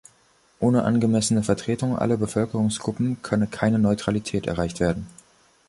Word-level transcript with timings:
Ohne 0.59 0.81
angemessene 0.83 1.43
Vertretung 1.43 1.95
aller 1.95 2.17
Bevölkerungsgruppen 2.17 3.21
könne 3.21 3.45
keine 3.45 3.77
Neutralität 3.77 4.47
erreicht 4.47 4.79
werden. 4.79 5.05